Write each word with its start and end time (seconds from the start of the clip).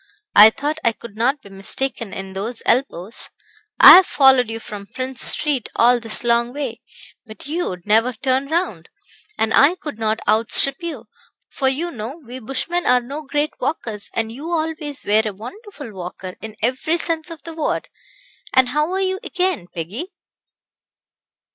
I 0.35 0.49
thought 0.49 0.79
I 0.83 0.93
could 0.93 1.15
not 1.15 1.43
be 1.43 1.49
mistaken 1.49 2.11
in 2.11 2.33
those 2.33 2.63
elbows. 2.65 3.29
I 3.79 3.97
have 3.97 4.07
followed 4.07 4.49
you 4.49 4.59
from 4.59 4.87
Prince's 4.87 5.27
Street 5.29 5.69
all 5.75 5.99
this 5.99 6.23
long 6.23 6.51
way, 6.53 6.81
but 7.23 7.45
you 7.45 7.69
would 7.69 7.85
never 7.85 8.11
turn 8.11 8.47
round, 8.47 8.89
and 9.37 9.53
I 9.53 9.75
could 9.75 9.99
not 9.99 10.27
outstrip 10.27 10.81
you, 10.81 11.05
for 11.51 11.69
you 11.69 11.91
know 11.91 12.17
we 12.25 12.39
bushmen 12.39 12.87
are 12.87 12.99
no 13.01 13.21
great 13.21 13.53
walkers, 13.59 14.09
and 14.15 14.31
you 14.31 14.51
always 14.51 15.05
were 15.05 15.21
a 15.23 15.33
wonderful 15.33 15.91
'Walker' 15.91 16.35
in 16.41 16.55
every 16.63 16.97
sense 16.97 17.29
of 17.29 17.43
the 17.43 17.53
word. 17.53 17.87
And 18.55 18.69
how 18.69 18.91
are 18.93 19.01
you 19.01 19.19
again, 19.23 19.67
Peggy?" 19.71 20.13